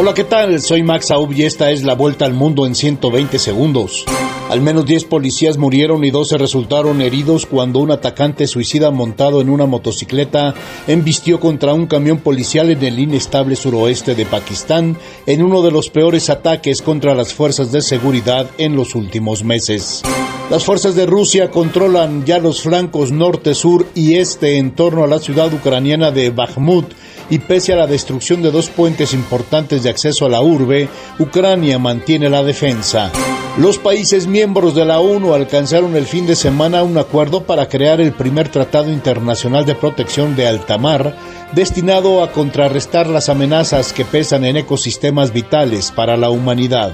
Hola, 0.00 0.14
¿qué 0.14 0.22
tal? 0.22 0.62
Soy 0.62 0.84
Max 0.84 1.10
Aub 1.10 1.32
y 1.32 1.42
esta 1.42 1.72
es 1.72 1.82
la 1.82 1.96
vuelta 1.96 2.24
al 2.24 2.32
mundo 2.32 2.66
en 2.66 2.76
120 2.76 3.36
segundos. 3.40 4.04
Al 4.48 4.60
menos 4.60 4.86
10 4.86 5.06
policías 5.06 5.58
murieron 5.58 6.04
y 6.04 6.12
12 6.12 6.38
resultaron 6.38 7.02
heridos 7.02 7.46
cuando 7.46 7.80
un 7.80 7.90
atacante 7.90 8.46
suicida 8.46 8.92
montado 8.92 9.40
en 9.40 9.50
una 9.50 9.66
motocicleta 9.66 10.54
embistió 10.86 11.40
contra 11.40 11.74
un 11.74 11.88
camión 11.88 12.18
policial 12.18 12.70
en 12.70 12.80
el 12.84 13.00
inestable 13.00 13.56
suroeste 13.56 14.14
de 14.14 14.24
Pakistán 14.24 14.96
en 15.26 15.42
uno 15.42 15.62
de 15.62 15.72
los 15.72 15.90
peores 15.90 16.30
ataques 16.30 16.80
contra 16.80 17.16
las 17.16 17.34
fuerzas 17.34 17.72
de 17.72 17.82
seguridad 17.82 18.48
en 18.56 18.76
los 18.76 18.94
últimos 18.94 19.42
meses. 19.42 20.04
Las 20.48 20.64
fuerzas 20.64 20.94
de 20.94 21.06
Rusia 21.06 21.50
controlan 21.50 22.24
ya 22.24 22.38
los 22.38 22.62
flancos 22.62 23.10
norte, 23.10 23.52
sur 23.52 23.84
y 23.96 24.14
este 24.14 24.58
en 24.58 24.76
torno 24.76 25.02
a 25.02 25.08
la 25.08 25.18
ciudad 25.18 25.52
ucraniana 25.52 26.12
de 26.12 26.30
Bakhmut 26.30 26.86
y 27.30 27.38
pese 27.38 27.72
a 27.72 27.76
la 27.76 27.86
destrucción 27.86 28.42
de 28.42 28.50
dos 28.50 28.68
puentes 28.70 29.12
importantes 29.12 29.82
de 29.82 29.90
acceso 29.90 30.26
a 30.26 30.28
la 30.28 30.40
urbe, 30.40 30.88
Ucrania 31.18 31.78
mantiene 31.78 32.28
la 32.28 32.42
defensa. 32.42 33.10
Los 33.58 33.78
países 33.78 34.26
miembros 34.28 34.74
de 34.74 34.84
la 34.84 35.00
ONU 35.00 35.34
alcanzaron 35.34 35.96
el 35.96 36.06
fin 36.06 36.26
de 36.26 36.36
semana 36.36 36.84
un 36.84 36.96
acuerdo 36.96 37.42
para 37.42 37.68
crear 37.68 38.00
el 38.00 38.12
primer 38.12 38.48
Tratado 38.48 38.90
Internacional 38.90 39.66
de 39.66 39.74
Protección 39.74 40.36
de 40.36 40.46
Alta 40.46 40.78
Mar, 40.78 41.16
destinado 41.52 42.22
a 42.22 42.30
contrarrestar 42.30 43.08
las 43.08 43.28
amenazas 43.28 43.92
que 43.92 44.04
pesan 44.04 44.44
en 44.44 44.58
ecosistemas 44.58 45.32
vitales 45.32 45.90
para 45.90 46.16
la 46.16 46.30
humanidad. 46.30 46.92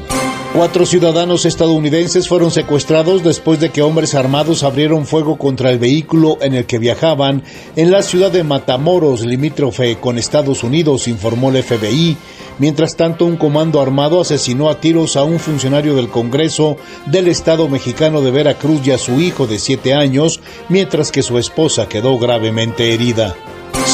Cuatro 0.54 0.86
ciudadanos 0.86 1.46
estadounidenses 1.46 2.28
fueron 2.28 2.52
secuestrados 2.52 3.24
después 3.24 3.58
de 3.58 3.70
que 3.70 3.82
hombres 3.82 4.14
armados 4.14 4.62
abrieron 4.62 5.04
fuego 5.04 5.36
contra 5.36 5.72
el 5.72 5.80
vehículo 5.80 6.38
en 6.42 6.54
el 6.54 6.64
que 6.64 6.78
viajaban 6.78 7.42
en 7.74 7.90
la 7.90 8.02
ciudad 8.02 8.30
de 8.30 8.44
Matamoros, 8.44 9.22
limítrofe 9.26 9.96
con 9.96 10.16
Estados 10.16 10.62
Unidos, 10.62 11.08
informó 11.08 11.50
el 11.50 11.60
FBI. 11.60 12.16
Mientras 12.60 12.94
tanto, 12.94 13.24
un 13.26 13.36
comando 13.36 13.80
armado 13.80 14.20
asesinó 14.20 14.70
a 14.70 14.78
tiros 14.78 15.16
a 15.16 15.24
un 15.24 15.40
funcionario 15.40 15.96
del 15.96 16.08
Congreso 16.08 16.76
del 17.06 17.26
Estado 17.26 17.68
mexicano 17.68 18.20
de 18.20 18.30
Veracruz 18.30 18.86
y 18.86 18.92
a 18.92 18.98
su 18.98 19.20
hijo 19.20 19.48
de 19.48 19.58
siete 19.58 19.92
años, 19.92 20.38
mientras 20.68 21.10
que 21.10 21.24
su 21.24 21.36
esposa 21.36 21.88
quedó 21.88 22.16
gravemente 22.16 22.94
herida. 22.94 23.34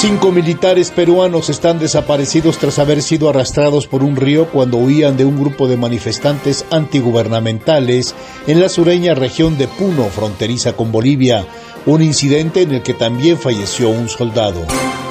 Cinco 0.00 0.32
militares 0.32 0.90
peruanos 0.90 1.50
están 1.50 1.78
desaparecidos 1.78 2.56
tras 2.56 2.78
haber 2.78 3.02
sido 3.02 3.28
arrastrados 3.28 3.86
por 3.86 4.02
un 4.02 4.16
río 4.16 4.48
cuando 4.48 4.78
huían 4.78 5.18
de 5.18 5.26
un 5.26 5.38
grupo 5.38 5.68
de 5.68 5.76
manifestantes 5.76 6.64
antigubernamentales 6.70 8.14
en 8.46 8.60
la 8.60 8.70
sureña 8.70 9.14
región 9.14 9.58
de 9.58 9.68
Puno, 9.68 10.04
fronteriza 10.06 10.72
con 10.72 10.90
Bolivia, 10.90 11.44
un 11.84 12.00
incidente 12.00 12.62
en 12.62 12.72
el 12.72 12.82
que 12.82 12.94
también 12.94 13.36
falleció 13.36 13.90
un 13.90 14.08
soldado. 14.08 14.62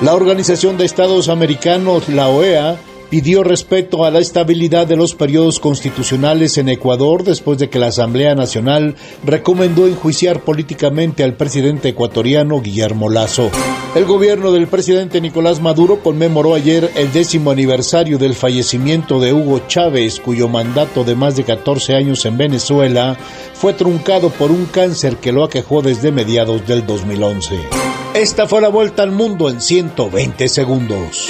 La 0.02 0.16
Organización 0.16 0.76
de 0.76 0.86
Estados 0.86 1.30
Americanos, 1.30 2.10
la 2.10 2.30
OEA, 2.30 2.80
pidió 3.10 3.44
respeto 3.44 4.06
a 4.06 4.12
la 4.12 4.20
estabilidad 4.20 4.88
de 4.88 4.96
los 4.96 5.16
periodos 5.16 5.60
constitucionales 5.60 6.58
en 6.58 6.70
Ecuador 6.70 7.24
después 7.24 7.58
de 7.58 7.70
que 7.70 7.80
la 7.80 7.88
Asamblea 7.88 8.36
Nacional 8.36 8.96
recomendó 9.26 9.88
enjuiciar 9.88 10.42
políticamente 10.42 11.24
al 11.24 11.34
presidente 11.34 11.90
ecuatoriano 11.90 12.62
Guillermo 12.62 13.10
Lazo. 13.10 13.50
El 13.96 14.06
gobierno 14.06 14.52
del 14.52 14.68
presidente 14.68 15.20
Nicolás 15.20 15.62
Maduro 15.62 16.02
conmemoró 16.04 16.54
ayer 16.54 16.92
el 16.96 17.12
décimo 17.12 17.52
aniversario 17.52 18.20
del 18.20 18.36
fallecimiento 18.36 19.20
de 19.20 19.34
Hugo 19.34 19.62
Chávez, 19.68 20.20
cuyo 20.20 20.48
mandato 20.48 21.04
de 21.04 21.16
más 21.16 21.36
de 21.36 21.44
14 21.44 21.96
años 21.96 22.26
en 22.26 22.38
Venezuela 22.38 23.18
fue 23.54 23.74
truncado 23.74 24.30
por 24.30 24.52
un 24.52 24.66
cáncer 24.66 25.18
que 25.18 25.32
lo 25.32 25.44
aquejó 25.44 25.82
desde 25.82 26.12
mediados 26.12 26.68
del 26.68 26.86
2011. 26.86 27.60
Esta 28.14 28.48
fue 28.48 28.62
la 28.62 28.70
vuelta 28.70 29.02
al 29.04 29.12
mundo 29.12 29.50
en 29.50 29.60
120 29.60 30.48
segundos. 30.48 31.30